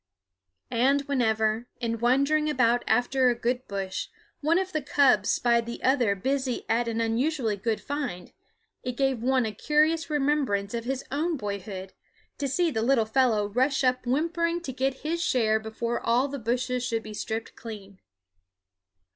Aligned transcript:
And 0.71 1.01
whenever, 1.03 1.67
in 1.79 1.99
wandering 1.99 2.49
about 2.49 2.83
after 2.87 3.29
a 3.29 3.35
good 3.35 3.67
bush, 3.67 4.07
one 4.39 4.57
of 4.57 4.71
the 4.73 4.81
cubs 4.81 5.29
spied 5.29 5.67
the 5.67 5.83
other 5.83 6.15
busy 6.15 6.65
at 6.67 6.87
an 6.87 6.99
unusually 6.99 7.55
good 7.55 7.79
find, 7.79 8.31
it 8.81 8.97
gave 8.97 9.21
one 9.21 9.45
a 9.45 9.51
curious 9.51 10.09
remembrance 10.09 10.73
of 10.73 10.85
his 10.85 11.03
own 11.11 11.37
boyhood 11.37 11.93
to 12.39 12.47
see 12.47 12.71
the 12.71 12.81
little 12.81 13.05
fellow 13.05 13.45
rush 13.45 13.83
up 13.83 14.07
whimpering 14.07 14.59
to 14.61 14.73
get 14.73 15.01
his 15.05 15.21
share 15.23 15.59
before 15.59 15.99
all 16.01 16.27
the 16.27 16.39
bushes 16.39 16.83
should 16.83 17.03
be 17.03 17.13
stripped 17.13 17.55
clean. 17.55 17.99